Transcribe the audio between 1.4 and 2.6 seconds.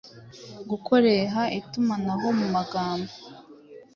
itumanaho mu